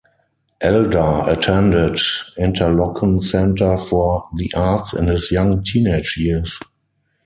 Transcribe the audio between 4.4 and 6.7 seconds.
Arts in his young teenage years.